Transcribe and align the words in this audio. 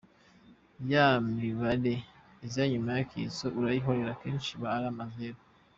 Ya 0.91 1.05
mibare 1.35 1.95
iza 2.45 2.61
inyuma 2.67 2.89
y’akitso 2.97 3.45
urayihorera 3.57 4.11
akenshi 4.15 4.49
iba 4.55 4.67
ari 4.75 4.83
n’amazeru. 4.87 5.39